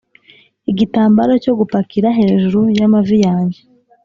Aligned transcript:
igitambara 0.71 1.31
cyo 1.43 1.53
gupakira 1.59 2.07
hejuru 2.19 2.59
y'amavi 2.77 3.17
yanjye, 3.25 3.59